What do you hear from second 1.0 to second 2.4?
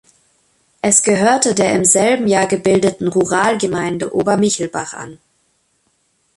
gehörte der im selben